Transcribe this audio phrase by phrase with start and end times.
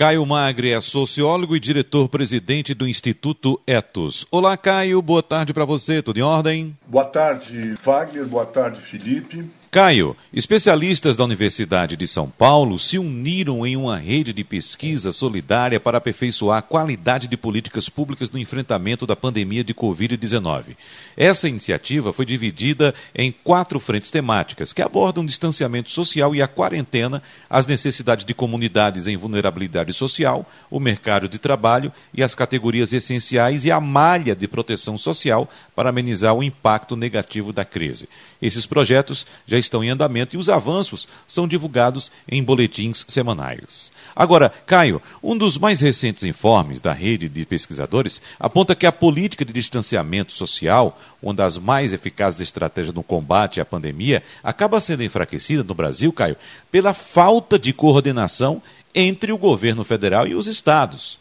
[0.00, 4.26] Caio Magre é sociólogo e diretor-presidente do Instituto Etos.
[4.30, 6.74] Olá, Caio, boa tarde para você, tudo em ordem?
[6.86, 9.44] Boa tarde, Wagner, boa tarde, Felipe.
[9.70, 15.78] Caio, especialistas da Universidade de São Paulo se uniram em uma rede de pesquisa solidária
[15.78, 20.76] para aperfeiçoar a qualidade de políticas públicas no enfrentamento da pandemia de Covid-19.
[21.16, 26.48] Essa iniciativa foi dividida em quatro frentes temáticas que abordam o distanciamento social e a
[26.48, 32.92] quarentena, as necessidades de comunidades em vulnerabilidade social, o mercado de trabalho e as categorias
[32.92, 38.08] essenciais e a malha de proteção social para amenizar o impacto negativo da crise.
[38.42, 43.92] Esses projetos já estão em andamento e os avanços são divulgados em boletins semanais.
[44.14, 49.44] Agora, Caio, um dos mais recentes informes da rede de pesquisadores aponta que a política
[49.44, 55.62] de distanciamento social, uma das mais eficazes estratégias no combate à pandemia, acaba sendo enfraquecida
[55.62, 56.36] no Brasil, Caio,
[56.70, 58.62] pela falta de coordenação
[58.94, 61.18] entre o governo federal e os estados.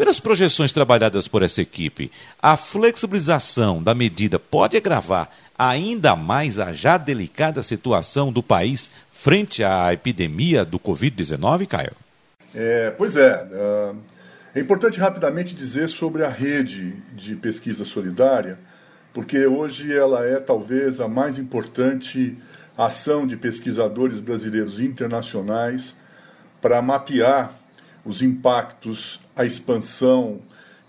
[0.00, 2.10] Pelas projeções trabalhadas por essa equipe,
[2.40, 5.30] a flexibilização da medida pode agravar
[5.60, 11.92] ainda mais a já delicada situação do país frente à epidemia do Covid-19, Caio?
[12.54, 13.44] É, pois é.
[13.44, 13.96] Uh,
[14.54, 18.58] é importante rapidamente dizer sobre a rede de pesquisa solidária,
[19.12, 22.38] porque hoje ela é talvez a mais importante
[22.76, 25.94] ação de pesquisadores brasileiros e internacionais
[26.62, 27.54] para mapear
[28.02, 30.40] os impactos, a expansão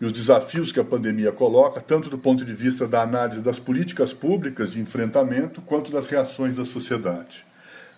[0.01, 3.59] e os desafios que a pandemia coloca, tanto do ponto de vista da análise das
[3.59, 7.45] políticas públicas de enfrentamento, quanto das reações da sociedade.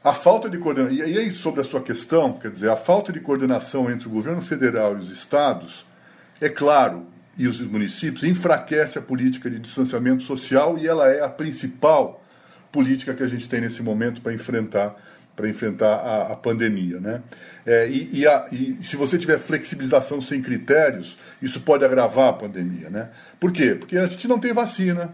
[0.04, 3.22] A falta de coordenação, e aí sobre a sua questão, quer dizer, a falta de
[3.22, 5.86] coordenação entre o governo federal e os estados,
[6.42, 11.30] é claro, e os municípios, enfraquece a política de distanciamento social e ela é a
[11.30, 12.22] principal
[12.70, 14.94] política que a gente tem nesse momento para enfrentar
[15.36, 17.00] para enfrentar a, a, pandemia.
[17.00, 17.22] Né?
[17.66, 22.34] É, e, e, a, e, se você tiver flexibilização sem critérios, isso pode agravar a
[22.34, 22.89] pandemia.
[22.89, 23.09] Né?
[23.39, 23.76] Por quê?
[23.76, 25.14] Porque a gente não tem vacina,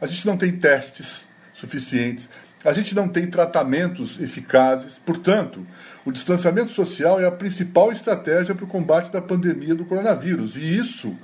[0.00, 2.28] a gente não tem testes suficientes,
[2.64, 4.98] a gente não tem tratamentos eficazes.
[5.04, 5.66] Portanto,
[6.04, 10.56] o distanciamento social é a principal estratégia para o combate da pandemia do coronavírus.
[10.56, 11.16] E isso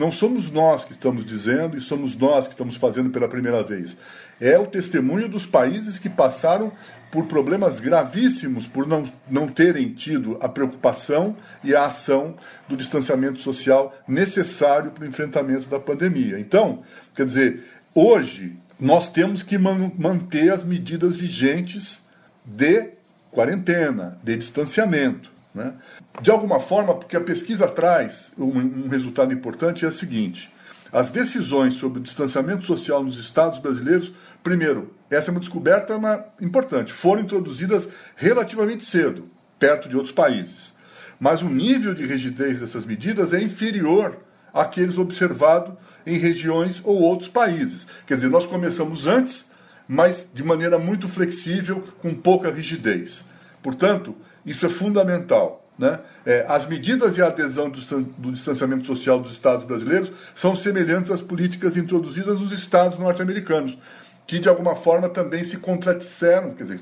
[0.00, 3.94] não somos nós que estamos dizendo e somos nós que estamos fazendo pela primeira vez.
[4.40, 6.72] É o testemunho dos países que passaram
[7.12, 12.34] por problemas gravíssimos por não, não terem tido a preocupação e a ação
[12.66, 16.40] do distanciamento social necessário para o enfrentamento da pandemia.
[16.40, 16.82] Então,
[17.14, 17.62] quer dizer,
[17.94, 22.00] hoje nós temos que man manter as medidas vigentes
[22.42, 22.88] de
[23.30, 25.30] quarentena, de distanciamento.
[25.54, 25.74] Né?
[26.22, 30.52] De alguma forma, porque a pesquisa traz um, um resultado importante, é o seguinte:
[30.92, 34.12] as decisões sobre o distanciamento social nos estados brasileiros,
[34.42, 39.28] primeiro, essa é uma descoberta uma, importante, foram introduzidas relativamente cedo,
[39.58, 40.72] perto de outros países.
[41.18, 44.18] Mas o nível de rigidez dessas medidas é inferior
[44.54, 45.74] àqueles observados
[46.06, 47.86] em regiões ou outros países.
[48.06, 49.44] Quer dizer, nós começamos antes,
[49.86, 53.24] mas de maneira muito flexível, com pouca rigidez.
[53.62, 55.64] Portanto, isso é fundamental.
[55.78, 55.98] Né?
[56.26, 61.10] É, as medidas e a adesão do, do, distanciamento social dos Estados brasileiros são semelhantes
[61.10, 63.78] às políticas introduzidas nos Estados norte-americanos,
[64.26, 66.80] que de alguma forma também se contradisseram, quer dizer,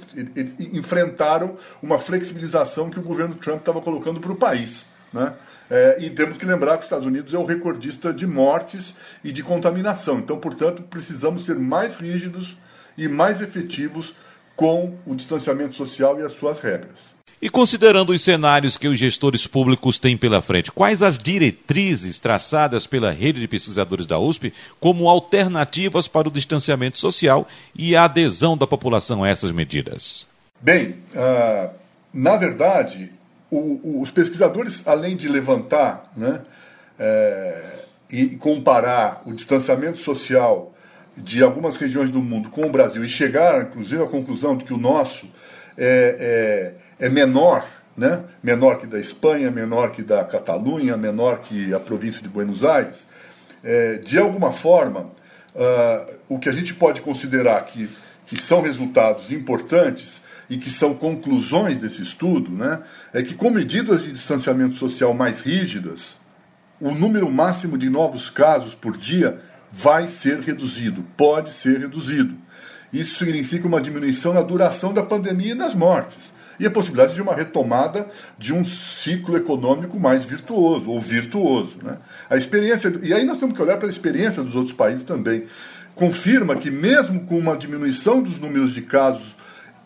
[0.72, 4.84] enfrentaram uma flexibilização que o governo Trump estava colocando para o país.
[5.12, 5.32] Né?
[5.70, 9.30] É, e temos que lembrar que os Estados Unidos é o recordista de mortes e
[9.30, 10.19] de contaminação.
[10.19, 12.56] Então, portanto, precisamos ser mais rígidos
[12.96, 14.12] e mais efetivos
[14.56, 17.17] com o distanciamento social e as suas regras.
[17.41, 22.84] E considerando os cenários que os gestores públicos têm pela frente, quais as diretrizes traçadas
[22.84, 28.56] pela rede de pesquisadores da USP como alternativas para o distanciamento social e a adesão
[28.56, 30.26] da população a essas medidas?
[30.60, 31.71] Bem, uh,
[32.12, 33.12] na verdade,
[33.50, 36.41] o, os pesquisadores, além de levantar né,
[36.99, 37.62] é,
[38.10, 40.75] e comparar o distanciamento social
[41.16, 44.75] de algumas regiões do mundo com o Brasil e chegar, inclusive, à conclusão de que
[44.75, 45.26] o nosso
[45.76, 47.66] é, é é menor,
[47.97, 48.25] né?
[48.42, 53.05] menor que da Espanha, menor que da Catalunha, menor que a província de Buenos Aires,
[53.62, 55.11] é, de alguma forma,
[55.55, 57.88] uh, o que a gente pode considerar que,
[58.26, 62.81] que são resultados importantes e que são conclusões desse estudo, né,
[63.12, 66.17] é que com medidas de distanciamento social mais rígidas,
[66.81, 69.40] o número máximo de novos casos por dia
[69.70, 72.34] vai ser reduzido, pode ser reduzido.
[72.93, 77.22] Isso significa uma diminuição na duração da pandemia e das mortes e a possibilidade de
[77.22, 78.08] uma retomada
[78.38, 81.76] de um ciclo econômico mais virtuoso, ou virtuoso.
[81.82, 81.96] Né?
[82.28, 85.46] A experiência, e aí nós temos que olhar para a experiência dos outros países também.
[85.94, 89.37] Confirma que, mesmo com uma diminuição dos números de casos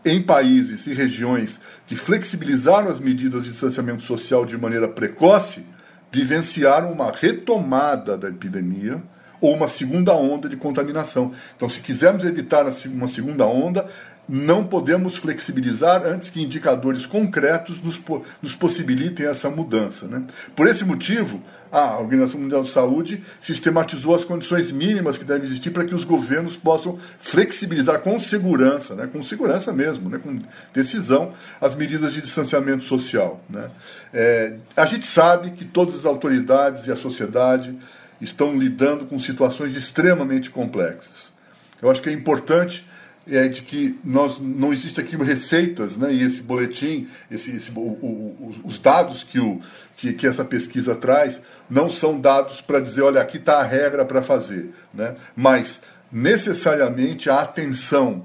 [0.05, 5.65] em países e regiões que flexibilizaram as medidas de distanciamento social de maneira precoce
[6.11, 9.03] vivenciaram uma retomada da epidemia
[9.43, 11.33] ou uma segunda onda de contaminação.
[11.57, 13.87] Então, se quisermos evitar uma segunda onda,
[14.29, 18.01] não podemos flexibilizar antes que indicadores concretos nos,
[18.41, 20.07] nos possibilitem essa mudança.
[20.07, 20.23] Né?
[20.55, 21.43] Por esse motivo,
[21.73, 26.05] a Organização Mundial de Saúde sistematizou as condições mínimas que devem existir para que os
[26.05, 29.09] governos possam flexibilizar com segurança, né?
[29.13, 30.19] com segurança mesmo, né?
[30.19, 30.39] com
[30.73, 33.41] decisão, as medidas de distanciamento social.
[33.51, 33.71] Né?
[34.15, 37.77] É, a gente sabe que todas as autoridades e a sociedade
[38.23, 41.33] estão lidando com situações extremamente complexas.
[41.81, 42.87] Eu acho que é importante
[43.27, 46.13] é de que nós não existe aqui receitas, né?
[46.13, 49.61] E esse boletim, esse, esse o, o, os dados que, o,
[49.97, 51.39] que, que essa pesquisa traz,
[51.71, 55.15] não são dados para dizer, olha, aqui está a regra para fazer, né?
[55.37, 55.81] Mas
[56.11, 58.25] necessariamente a atenção,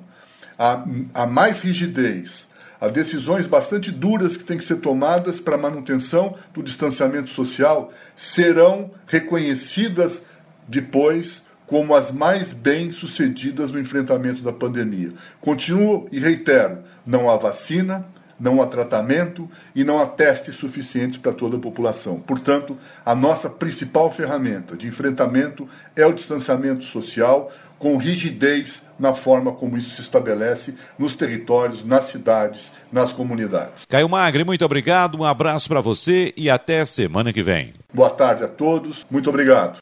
[0.57, 0.83] a,
[1.13, 2.47] a mais rigidez,
[2.79, 7.91] a decisões bastante duras que têm que ser tomadas para a manutenção do distanciamento social
[8.15, 10.21] serão reconhecidas
[10.67, 15.11] depois como as mais bem-sucedidas no enfrentamento da pandemia.
[15.41, 18.05] Continuo e reitero: não há vacina,
[18.39, 22.19] não há tratamento e não há testes suficientes para toda a população.
[22.19, 29.51] Portanto, a nossa principal ferramenta de enfrentamento é o distanciamento social, com rigidez na forma
[29.51, 33.85] como isso se estabelece nos territórios, nas cidades, nas comunidades.
[33.87, 37.73] Caio Magre, muito obrigado, um abraço para você e até semana que vem.
[37.93, 39.75] Boa tarde a todos, muito obrigado.